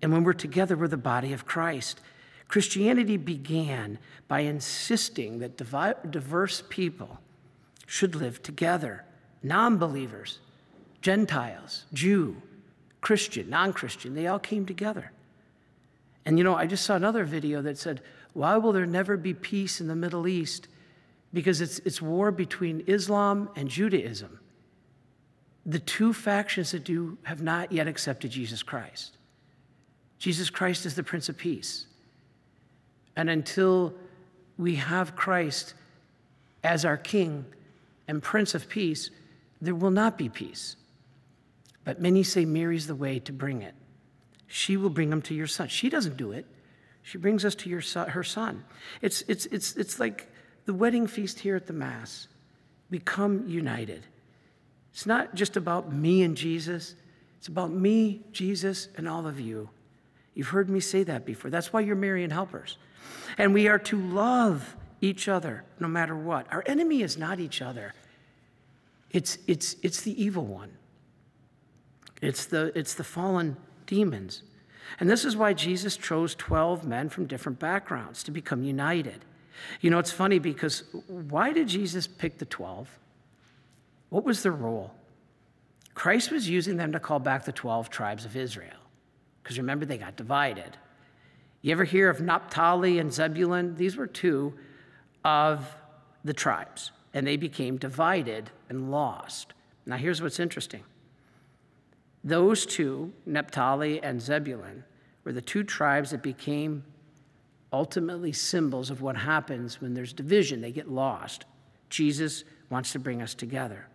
And 0.03 0.13
when 0.13 0.25
we're 0.25 0.33
together, 0.33 0.77
we're 0.77 0.89
the 0.89 0.97
body 0.97 1.33
of 1.33 1.47
Christ. 1.47 2.01
Christianity 2.49 3.17
began 3.17 3.99
by 4.27 4.41
insisting 4.41 5.39
that 5.39 5.57
diverse 5.57 6.63
people 6.69 7.21
should 7.87 8.15
live 8.15 8.43
together 8.43 9.05
non 9.43 9.79
believers, 9.79 10.39
Gentiles, 11.01 11.85
Jew, 11.93 12.43
Christian, 13.01 13.49
non 13.49 13.73
Christian, 13.73 14.15
they 14.15 14.27
all 14.27 14.39
came 14.39 14.67
together. 14.67 15.13
And 16.27 16.39
you 16.39 16.45
know, 16.45 16.55
I 16.55 16.67
just 16.67 16.85
saw 16.85 16.97
another 16.97 17.25
video 17.25 17.63
that 17.63 17.79
said, 17.79 18.03
Why 18.33 18.57
will 18.57 18.73
there 18.73 18.87
never 18.87 19.17
be 19.17 19.33
peace 19.33 19.81
in 19.81 19.89
the 19.89 19.97
Middle 19.97 20.29
East? 20.29 20.69
Because 21.33 21.61
it's, 21.61 21.79
it's 21.81 22.03
war 22.03 22.31
between 22.31 22.83
Islam 22.87 23.51
and 23.57 23.69
Judaism. 23.69 24.41
The 25.67 25.79
two 25.79 26.13
factions 26.13 26.73
that 26.73 26.85
do 26.85 27.19
have 27.23 27.43
not 27.43 27.71
yet 27.71 27.87
accepted 27.87 28.31
Jesus 28.31 28.63
Christ. 28.63 29.17
Jesus 30.19 30.51
Christ 30.51 30.87
is 30.87 30.95
the 30.95 31.03
Prince 31.03 31.29
of 31.29 31.37
Peace. 31.37 31.87
And 33.17 33.31
until 33.31 33.95
we 34.59 34.77
have 34.77 35.17
Christ 35.17 35.75
as 36.63 36.85
our 36.85 36.97
King 36.97 37.45
and 38.09 38.23
Prince 38.23 38.55
of 38.55 38.69
Peace, 38.69 39.11
there 39.61 39.75
will 39.75 39.91
not 39.91 40.19
be 40.19 40.29
peace. 40.29 40.77
But 41.85 42.01
many 42.01 42.23
say 42.23 42.45
Mary's 42.45 42.87
the 42.87 42.95
way 42.95 43.19
to 43.21 43.33
bring 43.33 43.63
it. 43.63 43.75
She 44.47 44.77
will 44.77 44.91
bring 44.91 45.11
them 45.11 45.23
to 45.23 45.35
your 45.35 45.47
son. 45.47 45.69
She 45.69 45.89
doesn't 45.89 46.17
do 46.17 46.33
it. 46.33 46.45
She 47.03 47.19
brings 47.19 47.45
us 47.45 47.55
to 47.57 47.71
your 47.71 47.81
son, 47.81 48.09
her 48.11 48.23
son. 48.23 48.65
It's, 49.01 49.23
it's, 49.23 49.47
it's, 49.47 49.77
it's 49.77 49.99
like 49.99 50.30
the 50.67 50.75
wedding 50.75 51.07
feast 51.07 51.41
here 51.41 51.57
at 51.57 51.67
the 51.67 51.73
Mass. 51.73 52.29
Become 52.91 53.47
united. 53.49 54.07
It's 54.93 55.07
not 55.07 55.35
just 55.35 55.57
about 55.57 55.93
me 55.93 56.23
and 56.23 56.37
Jesus, 56.37 56.95
it's 57.39 57.49
about 57.49 57.71
me, 57.71 58.21
Jesus, 58.33 58.89
and 58.97 59.09
all 59.09 59.27
of 59.27 59.41
you. 59.41 59.71
You've 60.35 60.49
heard 60.49 60.69
me 60.69 60.81
say 60.81 61.03
that 61.05 61.25
before. 61.25 61.51
That's 61.51 61.73
why 61.73 61.81
you're 61.81 61.97
Marian 61.97 62.31
helpers. 62.31 62.77
And 63.39 63.55
we 63.55 63.69
are 63.69 63.79
to 63.79 63.99
love 63.99 64.77
each 65.01 65.29
other 65.29 65.65
no 65.79 65.89
matter 65.89 66.17
what. 66.17 66.53
Our 66.53 66.63
enemy 66.67 67.03
is 67.03 67.17
not 67.17 67.41
each 67.41 67.63
other, 67.63 67.95
it's, 69.11 69.39
it's, 69.47 69.77
it's 69.83 70.03
the 70.03 70.23
evil 70.23 70.45
one, 70.45 70.71
it's 72.21 72.47
the, 72.47 72.73
it's 72.79 72.95
the 72.95 73.05
fallen 73.05 73.57
demons. 73.87 74.43
And 74.99 75.09
this 75.09 75.25
is 75.25 75.37
why 75.37 75.53
Jesus 75.53 75.97
chose 75.97 76.35
12 76.35 76.85
men 76.85 77.09
from 77.09 77.27
different 77.27 77.59
backgrounds 77.59 78.23
to 78.25 78.31
become 78.31 78.65
united. 78.65 79.25
You 79.81 79.91
know, 79.91 79.99
it's 79.99 80.13
funny 80.13 80.39
because 80.39 80.85
why 81.07 81.53
did 81.53 81.69
Jesus 81.69 82.07
pick 82.07 82.39
the 82.39 82.45
12? 82.45 82.89
What 84.11 84.25
was 84.25 84.43
their 84.43 84.53
role? 84.53 84.93
Christ 85.95 86.31
was 86.31 86.49
using 86.49 86.77
them 86.77 86.93
to 86.93 87.01
call 87.01 87.19
back 87.19 87.45
the 87.45 87.53
12 87.53 87.91
tribes 87.91 88.25
of 88.25 88.37
Israel. 88.37 88.73
Because 89.43 89.59
remember, 89.59 89.85
they 89.85 89.99
got 89.99 90.17
divided. 90.17 90.77
You 91.63 91.73
ever 91.73 91.85
hear 91.85 92.09
of 92.09 92.21
Naphtali 92.21 92.99
and 92.99 93.13
Zebulun? 93.13 93.75
These 93.77 93.97
were 93.97 94.07
two 94.07 94.55
of 95.25 95.75
the 96.25 96.33
tribes, 96.33 96.91
and 97.13 97.27
they 97.27 97.37
became 97.37 97.77
divided 97.77 98.51
and 98.69 98.91
lost. 98.91 99.53
Now, 99.87 99.97
here's 99.97 100.23
what's 100.23 100.41
interesting 100.41 100.85
those 102.23 102.67
two, 102.67 103.13
Naphtali 103.25 104.03
and 104.03 104.21
Zebulun, 104.21 104.85
were 105.25 105.33
the 105.33 105.41
two 105.41 105.65
tribes 105.65 106.11
that 106.11 106.23
became 106.23 106.85
ultimately 107.73 108.33
symbols 108.33 108.91
of 108.91 109.01
what 109.01 109.17
happens 109.17 109.81
when 109.81 109.95
there's 109.95 110.13
division, 110.13 110.61
they 110.61 110.73
get 110.73 110.91
lost. 110.91 111.45
Jesus 111.89 112.45
wants 112.69 112.93
to 112.93 112.99
bring 112.99 113.23
us 113.23 113.35
together. 113.35 113.87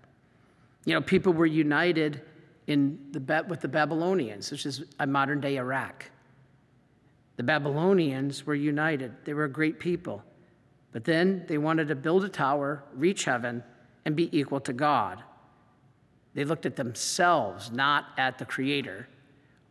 You 0.86 0.94
know, 0.94 1.02
people 1.02 1.34
were 1.34 1.46
united 1.46 2.22
in 2.68 3.00
the, 3.12 3.46
with 3.48 3.62
the 3.62 3.68
Babylonians, 3.68 4.52
which 4.52 4.66
is 4.66 4.84
a 5.00 5.08
modern 5.08 5.42
day 5.42 5.58
Iraq. 5.58 6.10
The 7.38 7.44
Babylonians 7.44 8.46
were 8.46 8.56
united, 8.56 9.14
they 9.26 9.34
were 9.34 9.46
a 9.46 9.50
great 9.50 9.80
people. 9.80 10.24
But 10.92 11.04
then 11.04 11.44
they 11.48 11.58
wanted 11.58 11.90
to 11.90 11.96
build 11.96 12.24
a 12.24 12.30
tower, 12.30 12.84
reach 12.94 13.26
heaven, 13.26 13.62
and 14.06 14.16
be 14.16 14.30
equal 14.38 14.62
to 14.62 14.72
God. 14.72 15.22
They 16.34 16.46
looked 16.46 16.66
at 16.66 16.78
themselves, 16.78 17.72
not 17.72 18.06
at 18.18 18.38
the 18.38 18.46
Creator. 18.46 19.10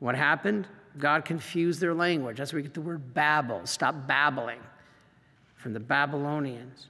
What 0.01 0.17
happened? 0.17 0.67
God 0.99 1.25
confused 1.25 1.81
their 1.81 1.95
language. 1.95 2.37
That's 2.37 2.53
where 2.53 2.59
we 2.59 2.63
get 2.63 2.75
the 2.75 2.81
word 2.81 3.15
babble. 3.15 3.67
Stop 3.67 4.07
babbling 4.07 4.61
from 5.57 5.73
the 5.73 5.81
Babylonians. 5.81 6.89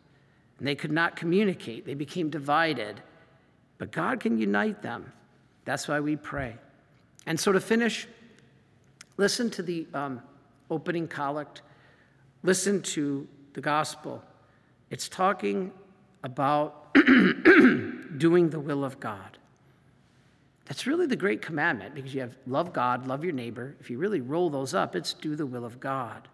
And 0.59 0.69
they 0.69 0.75
could 0.75 0.93
not 0.93 1.17
communicate, 1.17 1.87
they 1.87 1.95
became 1.95 2.31
divided. 2.31 3.01
But 3.79 3.91
God 3.91 4.21
can 4.21 4.39
unite 4.39 4.83
them. 4.83 5.13
That's 5.65 5.89
why 5.89 6.01
we 6.01 6.17
pray. 6.17 6.57
And 7.27 7.39
so 7.39 7.53
to 7.53 7.61
finish, 7.61 8.07
listen 9.17 9.51
to 9.51 9.63
the 9.63 9.87
um, 9.95 10.23
opening 10.71 11.09
collect, 11.09 11.63
listen 12.43 12.83
to 12.83 13.27
the 13.55 13.61
gospel. 13.61 14.23
It's 14.91 15.09
talking 15.09 15.73
about 16.23 16.95
doing 18.19 18.51
the 18.51 18.61
will 18.61 18.85
of 18.85 19.01
God. 19.01 19.39
That's 20.67 20.87
really 20.87 21.07
the 21.07 21.17
great 21.17 21.43
commandment 21.43 21.95
because 21.95 22.15
you 22.15 22.21
have 22.21 22.37
love 22.47 22.73
God, 22.73 23.07
love 23.07 23.23
your 23.23 23.35
neighbor. 23.35 23.77
If 23.81 23.91
you 23.91 23.99
really 23.99 24.21
roll 24.21 24.49
those 24.49 24.73
up, 24.73 24.97
it's 24.97 25.13
do 25.13 25.37
the 25.37 25.47
will 25.47 25.65
of 25.65 25.79
God. 25.79 26.29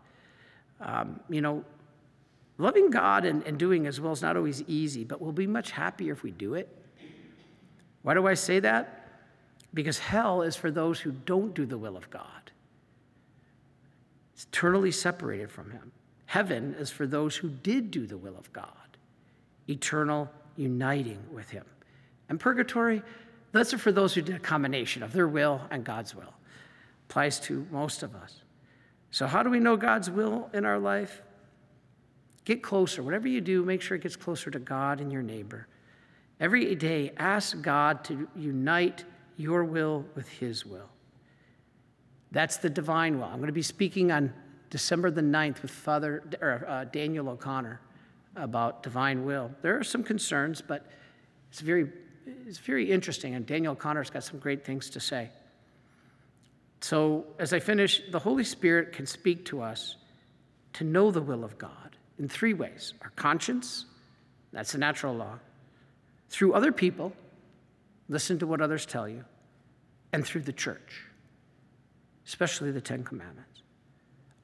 Um, 0.80 1.20
you 1.28 1.40
know, 1.40 1.64
loving 2.56 2.90
God 2.90 3.24
and, 3.24 3.42
and 3.44 3.58
doing 3.58 3.86
as 3.86 4.00
well 4.00 4.12
is 4.12 4.22
not 4.22 4.36
always 4.36 4.62
easy, 4.62 5.04
but 5.04 5.20
we'll 5.20 5.32
be 5.32 5.46
much 5.46 5.72
happier 5.72 6.12
if 6.12 6.22
we 6.22 6.30
do 6.30 6.54
it. 6.54 6.68
Why 8.02 8.14
do 8.14 8.26
I 8.26 8.34
say 8.34 8.60
that? 8.60 9.08
Because 9.74 9.98
hell 9.98 10.42
is 10.42 10.56
for 10.56 10.70
those 10.70 11.00
who 11.00 11.12
don't 11.12 11.54
do 11.54 11.66
the 11.66 11.78
will 11.78 11.96
of 11.96 12.08
God. 12.10 12.50
It's 14.34 14.44
eternally 14.44 14.90
separated 14.90 15.50
from 15.50 15.70
Him. 15.70 15.92
Heaven 16.26 16.74
is 16.78 16.90
for 16.90 17.06
those 17.06 17.36
who 17.36 17.50
did 17.50 17.90
do 17.90 18.06
the 18.06 18.16
will 18.16 18.36
of 18.38 18.52
God, 18.52 18.96
eternal 19.68 20.30
uniting 20.56 21.18
with 21.32 21.50
Him. 21.50 21.64
And 22.28 22.40
purgatory, 22.40 23.02
that's 23.52 23.72
for 23.74 23.92
those 23.92 24.14
who 24.14 24.22
did 24.22 24.36
a 24.36 24.40
combination 24.40 25.02
of 25.02 25.12
their 25.12 25.28
will 25.28 25.60
and 25.70 25.84
God's 25.84 26.14
will. 26.14 26.34
Applies 27.08 27.40
to 27.40 27.66
most 27.70 28.02
of 28.02 28.14
us. 28.14 28.42
So, 29.10 29.26
how 29.26 29.42
do 29.42 29.50
we 29.50 29.58
know 29.58 29.76
God's 29.76 30.08
will 30.08 30.48
in 30.52 30.64
our 30.64 30.78
life? 30.78 31.22
Get 32.44 32.62
closer. 32.62 33.02
Whatever 33.02 33.28
you 33.28 33.40
do, 33.40 33.64
make 33.64 33.82
sure 33.82 33.96
it 33.96 34.02
gets 34.02 34.16
closer 34.16 34.50
to 34.50 34.58
God 34.58 35.00
and 35.00 35.12
your 35.12 35.22
neighbor. 35.22 35.66
Every 36.38 36.74
day, 36.74 37.12
ask 37.16 37.60
God 37.60 38.04
to 38.04 38.28
unite 38.36 39.04
your 39.36 39.64
will 39.64 40.06
with 40.14 40.28
His 40.28 40.64
will. 40.64 40.88
That's 42.30 42.58
the 42.58 42.70
divine 42.70 43.18
will. 43.18 43.26
I'm 43.26 43.38
going 43.38 43.48
to 43.48 43.52
be 43.52 43.62
speaking 43.62 44.12
on 44.12 44.32
December 44.70 45.10
the 45.10 45.20
9th 45.20 45.62
with 45.62 45.70
Father 45.70 46.22
or, 46.40 46.64
uh, 46.68 46.84
Daniel 46.84 47.28
O'Connor 47.28 47.80
about 48.36 48.82
divine 48.84 49.24
will. 49.24 49.50
There 49.62 49.76
are 49.76 49.84
some 49.84 50.04
concerns, 50.04 50.62
but 50.62 50.86
it's 51.50 51.60
very 51.60 51.90
it's 52.26 52.58
very 52.58 52.90
interesting, 52.90 53.34
and 53.34 53.46
Daniel 53.46 53.74
Connor's 53.74 54.10
got 54.10 54.24
some 54.24 54.38
great 54.38 54.64
things 54.64 54.90
to 54.90 55.00
say. 55.00 55.30
So, 56.80 57.26
as 57.38 57.52
I 57.52 57.60
finish, 57.60 58.00
the 58.10 58.18
Holy 58.18 58.44
Spirit 58.44 58.92
can 58.92 59.06
speak 59.06 59.44
to 59.46 59.62
us 59.62 59.96
to 60.74 60.84
know 60.84 61.10
the 61.10 61.20
will 61.20 61.44
of 61.44 61.58
God 61.58 61.96
in 62.18 62.28
three 62.28 62.54
ways 62.54 62.94
our 63.02 63.10
conscience, 63.10 63.86
that's 64.52 64.72
the 64.72 64.78
natural 64.78 65.14
law, 65.14 65.38
through 66.28 66.52
other 66.52 66.72
people, 66.72 67.12
listen 68.08 68.38
to 68.38 68.46
what 68.46 68.60
others 68.60 68.86
tell 68.86 69.08
you, 69.08 69.24
and 70.12 70.24
through 70.24 70.42
the 70.42 70.52
church, 70.52 71.04
especially 72.26 72.70
the 72.70 72.80
Ten 72.80 73.04
Commandments. 73.04 73.62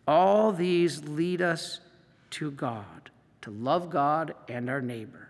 All 0.09 0.53
these 0.53 1.03
lead 1.05 1.43
us 1.43 1.81
to 2.31 2.51
God, 2.51 3.11
to 3.43 3.51
love 3.51 3.91
God 3.91 4.35
and 4.49 4.69
our 4.69 4.81
neighbor. 4.81 5.26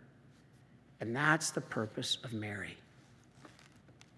And 1.00 1.14
that's 1.14 1.50
the 1.50 1.60
purpose 1.60 2.18
of 2.24 2.32
Mary. 2.32 2.76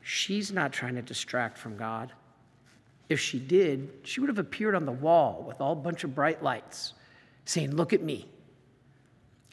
She's 0.02 0.52
not 0.52 0.72
trying 0.72 0.94
to 0.94 1.02
distract 1.02 1.58
from 1.58 1.76
God. 1.76 2.12
If 3.08 3.20
she 3.20 3.38
did, 3.38 3.90
she 4.04 4.20
would 4.20 4.28
have 4.28 4.38
appeared 4.38 4.74
on 4.74 4.84
the 4.84 4.92
wall 4.92 5.44
with 5.46 5.60
all 5.60 5.74
bunch 5.74 6.04
of 6.04 6.14
bright 6.14 6.42
lights 6.42 6.94
saying, 7.44 7.74
Look 7.74 7.92
at 7.92 8.02
me. 8.02 8.28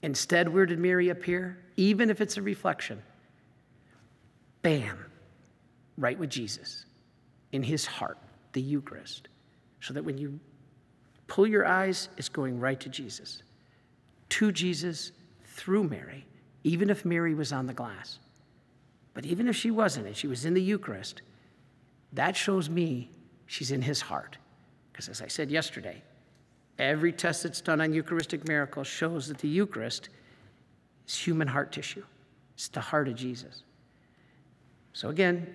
Instead, 0.03 0.47
where 0.47 0.65
did 0.65 0.77
Mary 0.77 1.09
appear? 1.09 1.57
Even 1.77 2.09
if 2.09 2.21
it's 2.21 2.38
a 2.38 2.41
reflection, 2.41 3.01
bam, 4.61 4.97
right 5.97 6.17
with 6.17 6.29
Jesus 6.29 6.85
in 7.51 7.63
his 7.63 7.85
heart, 7.85 8.17
the 8.53 8.61
Eucharist, 8.61 9.29
so 9.81 9.93
that 9.93 10.03
when 10.03 10.17
you 10.17 10.39
pull 11.27 11.47
your 11.47 11.65
eyes, 11.65 12.09
it's 12.17 12.29
going 12.29 12.59
right 12.59 12.79
to 12.79 12.89
Jesus, 12.89 13.41
to 14.29 14.51
Jesus 14.51 15.11
through 15.45 15.85
Mary 15.85 16.25
even 16.65 16.89
if 16.89 17.06
Mary 17.06 17.36
was 17.36 17.54
on 17.54 17.67
the 17.67 17.73
glass. 17.73 18.17
But 19.13 19.23
even 19.23 19.47
if 19.47 19.56
she 19.56 19.69
wasn't 19.69 20.08
and 20.08 20.17
she 20.17 20.25
was 20.25 20.45
in 20.45 20.56
the 20.56 20.62
Eucharist, 20.62 21.21
that 22.12 22.36
shows 22.36 22.71
me 22.71 23.12
she's 23.45 23.69
in 23.69 23.84
his 23.84 24.01
heart. 24.01 24.38
Because 24.91 25.08
as 25.08 25.21
I 25.21 25.28
said 25.28 25.51
yesterday, 25.51 26.01
every 26.80 27.13
test 27.13 27.43
that's 27.43 27.62
done 27.62 27.82
on 27.82 27.93
Eucharistic 27.93 28.47
miracles 28.47 28.88
shows 28.88 29.28
that 29.28 29.38
the 29.38 29.47
Eucharist 29.47 30.10
is 31.08 31.15
human 31.15 31.47
heart 31.47 31.71
tissue. 31.71 32.04
It's 32.56 32.67
the 32.67 32.82
heart 32.82 33.08
of 33.08 33.15
Jesus. 33.15 33.62
So 34.93 35.10
again, 35.10 35.47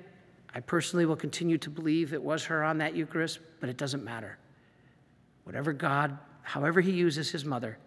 I 0.55 0.61
personally 0.61 1.07
will 1.07 1.17
continue 1.17 1.59
to 1.59 1.71
believe 1.71 2.13
it 2.13 2.23
was 2.23 2.45
her 2.45 2.63
on 2.63 2.79
that 2.79 2.95
Eucharist, 2.95 3.41
but 3.59 3.69
it 3.69 3.77
doesn't 3.77 4.05
matter. 4.05 4.39
Whatever 5.43 5.73
God, 5.73 6.17
however 6.43 6.81
He 6.81 6.93
uses 6.93 7.33
His 7.33 7.45
mother, 7.45 7.79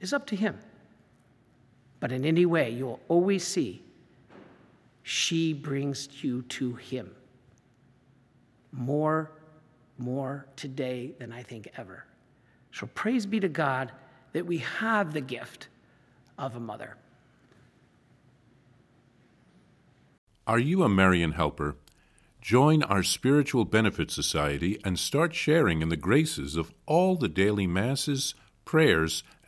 is 0.00 0.12
up 0.12 0.24
to 0.28 0.36
Him. 0.36 0.56
But 2.00 2.12
in 2.12 2.24
any 2.24 2.46
way, 2.46 2.70
you 2.70 2.86
will 2.86 3.00
always 3.08 3.46
see 3.46 3.82
she 5.02 5.52
brings 5.52 6.08
you 6.22 6.42
to 6.42 6.74
Him. 6.74 7.14
More, 8.72 9.32
more 9.98 10.46
today 10.56 11.12
than 11.18 11.32
I 11.32 11.42
think 11.42 11.68
ever. 11.76 12.04
So 12.72 12.86
praise 12.94 13.26
be 13.26 13.40
to 13.40 13.48
God 13.48 13.92
that 14.32 14.46
we 14.46 14.58
have 14.58 15.12
the 15.12 15.20
gift 15.20 15.68
of 16.38 16.56
a 16.56 16.60
mother. 16.60 16.96
Are 20.46 20.58
you 20.58 20.82
a 20.82 20.88
Marian 20.88 21.32
helper? 21.32 21.76
Join 22.40 22.82
our 22.82 23.02
Spiritual 23.02 23.66
Benefit 23.66 24.10
Society 24.10 24.80
and 24.82 24.98
start 24.98 25.34
sharing 25.34 25.82
in 25.82 25.90
the 25.90 25.96
graces 25.96 26.56
of 26.56 26.72
all 26.86 27.16
the 27.16 27.28
daily 27.28 27.66
masses, 27.66 28.34
prayers, 28.64 29.22